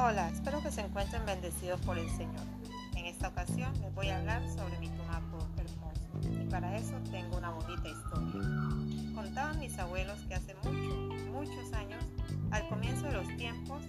[0.00, 2.46] Hola, espero que se encuentren bendecidos por el Señor.
[2.94, 7.36] En esta ocasión les voy a hablar sobre mi tumaco hermoso y para eso tengo
[7.36, 9.12] una bonita historia.
[9.12, 12.04] Contaban mis abuelos que hace muchos, muchos años,
[12.52, 13.82] al comienzo de los tiempos,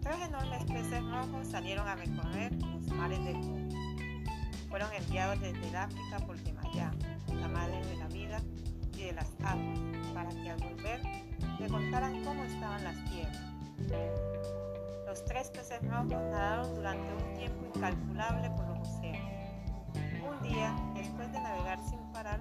[0.00, 3.76] tres enormes peces rojos salieron a recorrer los mares del mundo.
[4.68, 6.90] Fueron enviados desde el África por Yemayá,
[7.40, 8.40] la madre de la vida
[8.94, 9.78] y de las aguas,
[10.12, 11.00] para que al volver
[11.60, 13.52] le contaran cómo estaban las tierras
[15.12, 19.30] los tres peces rojos nadaron durante un tiempo incalculable por los océanos.
[20.26, 22.40] Un día, después de navegar sin parar,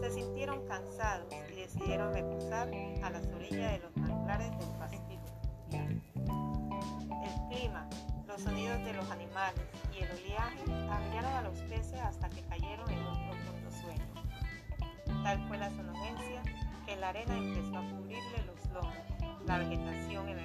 [0.00, 2.70] se sintieron cansados y decidieron reposar
[3.02, 5.22] a las orillas de los manglares del Pacífico.
[5.70, 7.86] El clima,
[8.26, 9.60] los sonidos de los animales
[9.92, 15.24] y el oleaje abrillaron a los peces hasta que cayeron en un profundo sueño.
[15.24, 16.42] Tal fue la sonolencia
[16.86, 18.96] que la arena empezó a cubrirle los lomos,
[19.44, 19.98] la vegetación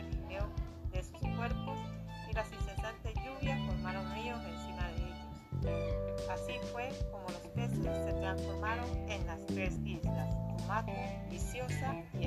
[0.04, 0.13] sus
[1.44, 1.78] cuerpos
[2.30, 6.30] y las incesantes lluvias formaron ríos encima de ellos.
[6.30, 10.94] Así fue como los peces se transformaron en las tres islas, Tumaco,
[11.30, 12.23] Viciosa y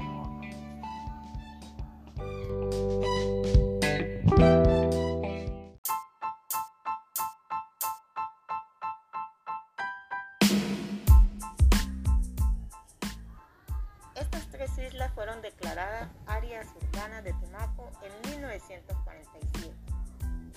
[14.76, 19.74] Estas islas fueron declaradas áreas urbanas de Tumaco en 1947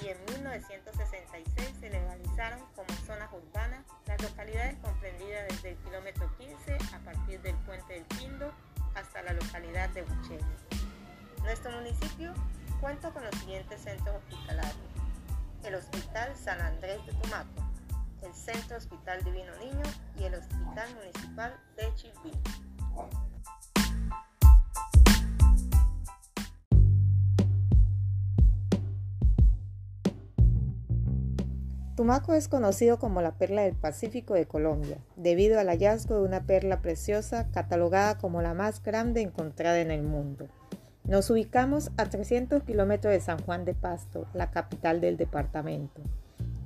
[0.01, 6.77] y en 1966 se legalizaron como zonas urbanas las localidades comprendidas desde el kilómetro 15
[6.93, 8.51] a partir del puente del Pindo
[8.93, 10.43] hasta la localidad de Bucheli.
[11.43, 12.33] Nuestro municipio
[12.81, 14.75] cuenta con los siguientes centros hospitalarios.
[15.63, 17.63] El Hospital San Andrés de Tumaco,
[18.23, 19.83] el Centro Hospital Divino Niño
[20.17, 22.33] y el Hospital Municipal de Chilví.
[31.99, 36.45] Tumaco es conocido como la perla del Pacífico de Colombia, debido al hallazgo de una
[36.45, 40.47] perla preciosa catalogada como la más grande encontrada en el mundo.
[41.03, 46.01] Nos ubicamos a 300 kilómetros de San Juan de Pasto, la capital del departamento.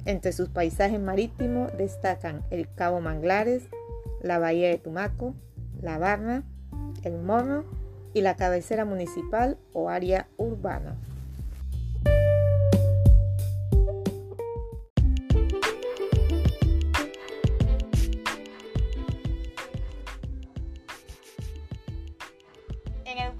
[0.06, 3.64] Entre sus paisajes marítimos destacan el Cabo Manglares,
[4.22, 5.34] la Bahía de Tumaco,
[5.82, 6.44] la Barna,
[7.02, 7.66] el Morro
[8.14, 10.96] y la cabecera municipal o área urbana.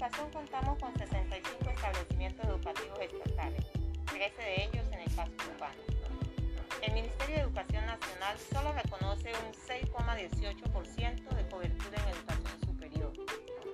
[0.04, 3.64] Educación contamos con 65 establecimientos educativos estatales,
[4.04, 5.80] 13 de ellos en casco urbano.
[6.82, 13.12] El Ministerio de Educación Nacional solo reconoce un 6,18% de cobertura en educación superior.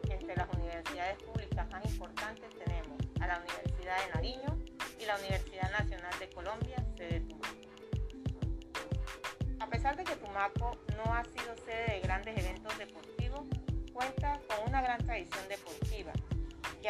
[0.08, 4.56] Entre las universidades públicas más importantes tenemos a la Universidad de Nariño
[5.00, 7.56] y la Universidad Nacional de Colombia, sede de Tumaco.
[9.58, 13.46] A pesar de que Tumaco no ha sido sede de grandes eventos deportivos,
[13.92, 15.79] cuenta con una gran tradición deportiva,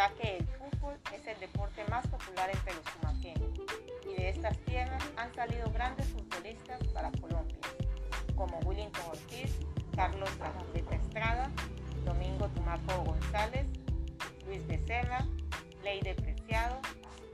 [0.01, 3.51] ya que el fútbol es el deporte más popular entre los tumaqueños
[4.11, 7.59] y de estas tierras han salido grandes futbolistas para Colombia,
[8.35, 9.59] como Willington Ortiz,
[9.95, 11.51] Carlos Lajandeta Estrada,
[12.07, 13.67] Domingo Tumaco González,
[14.47, 15.27] Luis Becerra,
[15.85, 16.81] Leide Preciado,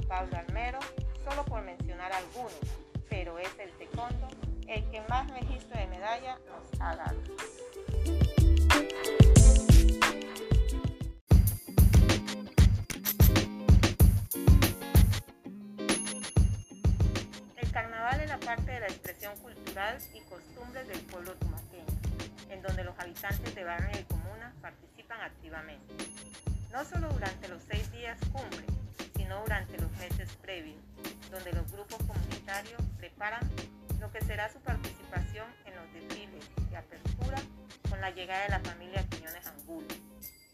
[0.08, 0.80] Pablo Almero,
[1.22, 2.58] solo por mencionar algunos,
[3.08, 4.26] pero es el taekwondo
[4.66, 7.20] el que más registro de medalla nos ha dado.
[18.46, 21.84] Parte de la expresión cultural y costumbres del pueblo tumaqueño,
[22.48, 25.92] en donde los habitantes de barrio y comuna participan activamente.
[26.70, 28.64] No solo durante los seis días cumbre,
[29.16, 30.78] sino durante los meses previos,
[31.28, 33.40] donde los grupos comunitarios preparan
[33.98, 37.38] lo que será su participación en los desfiles de apertura
[37.90, 39.88] con la llegada de la familia Quiñones Angulo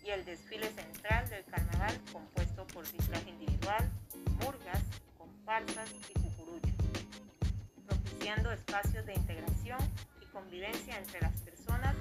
[0.03, 3.87] y el desfile central del carnaval compuesto por disfraz individual,
[4.41, 4.83] murgas,
[5.19, 5.91] comparsas
[10.53, 11.97] convivencia entre las personas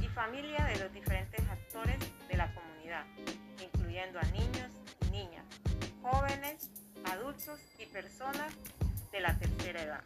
[0.00, 1.98] y familia de los diferentes actores
[2.30, 3.04] de la comunidad,
[3.62, 4.70] incluyendo a niños
[5.06, 5.44] y niñas,
[6.00, 6.70] jóvenes,
[7.04, 8.54] adultos y personas
[9.12, 10.04] de la tercera edad.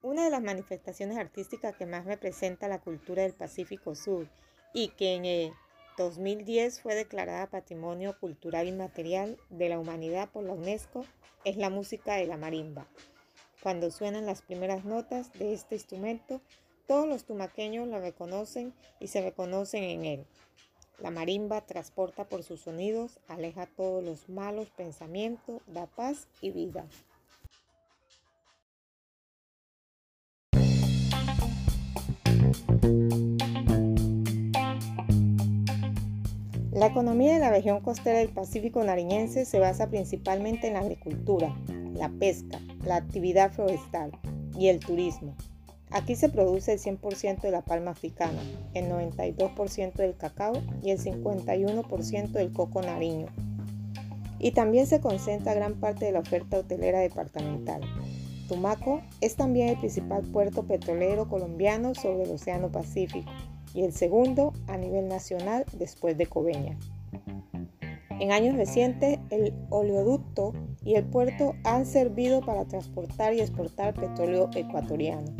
[0.00, 4.30] Una de las manifestaciones artísticas que más representa la cultura del Pacífico Sur
[4.72, 5.52] y que en el
[5.98, 11.04] 2010 fue declarada Patrimonio Cultural Inmaterial de la Humanidad por la UNESCO
[11.44, 12.88] es la música de la marimba.
[13.66, 16.40] Cuando suenan las primeras notas de este instrumento,
[16.86, 20.26] todos los tumaqueños lo reconocen y se reconocen en él.
[21.00, 26.86] La marimba transporta por sus sonidos, aleja todos los malos pensamientos, da paz y vida.
[36.70, 41.52] La economía de la región costera del Pacífico nariñense se basa principalmente en la agricultura,
[41.94, 44.12] la pesca, la actividad forestal
[44.58, 45.34] y el turismo.
[45.90, 48.40] Aquí se produce el 100% de la palma africana,
[48.74, 53.26] el 92% del cacao y el 51% del coco nariño.
[54.38, 57.80] Y también se concentra gran parte de la oferta hotelera departamental.
[58.48, 63.30] Tumaco es también el principal puerto petrolero colombiano sobre el Océano Pacífico
[63.74, 66.78] y el segundo a nivel nacional después de Coveña.
[68.18, 70.52] En años recientes, el oleoducto
[70.86, 75.34] y el puerto han servido para transportar y exportar petróleo ecuatoriano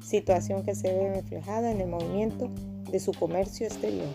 [0.00, 2.50] situación que se ve reflejada en el movimiento
[2.90, 4.08] de su comercio exterior.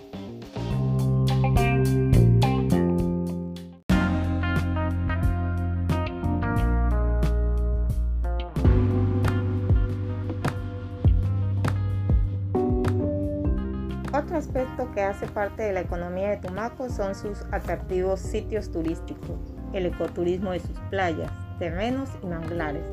[14.13, 19.54] Otro aspecto que hace parte de la economía de Tumaco son sus atractivos sitios turísticos,
[19.77, 22.83] el ecoturismo de sus playas, terrenos y manglares,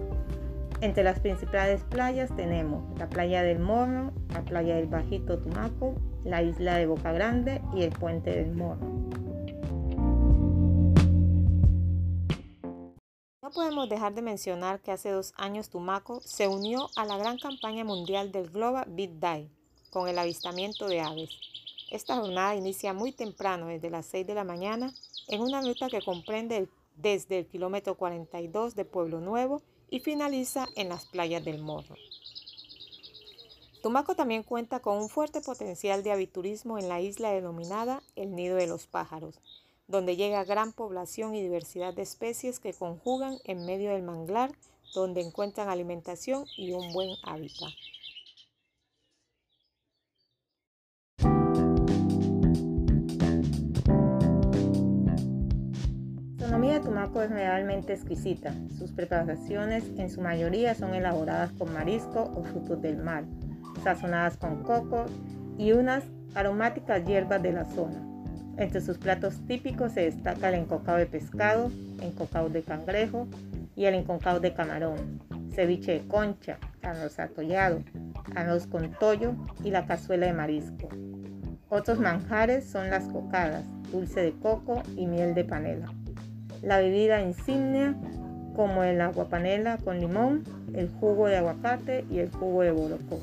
[0.82, 5.94] entre las principales playas tenemos la playa del Morro, la playa del Bajito Tumaco,
[6.25, 8.84] la isla de Boca Grande y el puente del Morro.
[13.43, 17.38] No podemos dejar de mencionar que hace dos años Tumaco se unió a la gran
[17.38, 19.49] campaña mundial del Global Big Day
[19.90, 21.31] con el avistamiento de aves.
[21.92, 24.94] Esta jornada inicia muy temprano, desde las 6 de la mañana,
[25.28, 26.66] en una ruta que comprende
[26.96, 29.60] desde el kilómetro 42 de Pueblo Nuevo
[29.90, 31.94] y finaliza en las playas del Morro.
[33.82, 38.56] Tumaco también cuenta con un fuerte potencial de aviturismo en la isla denominada el Nido
[38.56, 39.38] de los Pájaros,
[39.86, 44.50] donde llega gran población y diversidad de especies que conjugan en medio del manglar,
[44.94, 47.68] donde encuentran alimentación y un buen hábitat.
[56.82, 58.52] Tumaco es realmente exquisita.
[58.76, 63.25] Sus preparaciones en su mayoría son elaboradas con marisco o frutos del mar,
[63.84, 65.06] sazonadas con coco
[65.58, 68.02] y unas aromáticas hierbas de la zona.
[68.56, 71.70] Entre sus platos típicos se destaca el encocado de pescado,
[72.00, 73.28] encocado de cangrejo
[73.76, 75.20] y el encocado de camarón,
[75.55, 77.82] ceviche de concha, arroz atollado,
[78.35, 80.88] arroz con tollo y la cazuela de marisco.
[81.69, 85.93] Otros manjares son las cocadas, dulce de coco y miel de panela
[86.62, 87.94] la bebida insignia
[88.55, 90.44] como el agua panela con limón,
[90.75, 93.20] el jugo de aguacate y el jugo de borocó.